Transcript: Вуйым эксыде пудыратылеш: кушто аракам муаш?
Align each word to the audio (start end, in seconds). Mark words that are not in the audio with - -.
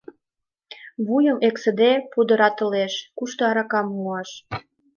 Вуйым 1.05 1.37
эксыде 1.47 1.91
пудыратылеш: 2.11 2.93
кушто 3.17 3.41
аракам 3.49 3.87
муаш? 3.95 4.29